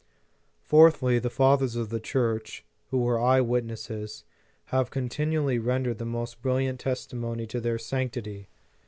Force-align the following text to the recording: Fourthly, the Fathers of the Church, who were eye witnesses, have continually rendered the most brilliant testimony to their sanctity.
Fourthly, 0.63 1.19
the 1.19 1.29
Fathers 1.29 1.75
of 1.75 1.89
the 1.89 1.99
Church, 1.99 2.65
who 2.89 2.97
were 2.97 3.21
eye 3.21 3.39
witnesses, 3.39 4.23
have 4.73 4.89
continually 4.89 5.59
rendered 5.59 5.99
the 5.99 6.05
most 6.05 6.41
brilliant 6.41 6.79
testimony 6.79 7.45
to 7.45 7.61
their 7.61 7.77
sanctity. 7.77 8.47